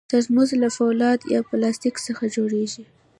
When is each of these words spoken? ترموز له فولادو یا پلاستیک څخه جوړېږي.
ترموز 0.11 0.49
له 0.61 0.69
فولادو 0.77 1.31
یا 1.33 1.39
پلاستیک 1.49 1.95
څخه 2.07 2.23
جوړېږي. 2.35 2.83